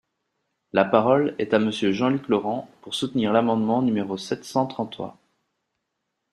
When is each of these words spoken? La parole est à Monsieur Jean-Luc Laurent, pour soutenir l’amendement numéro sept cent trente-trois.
La 0.73 0.83
parole 0.83 1.35
est 1.37 1.53
à 1.53 1.59
Monsieur 1.59 1.91
Jean-Luc 1.91 2.27
Laurent, 2.27 2.67
pour 2.81 2.95
soutenir 2.95 3.31
l’amendement 3.33 3.83
numéro 3.83 4.17
sept 4.17 4.43
cent 4.43 4.65
trente-trois. 4.65 5.19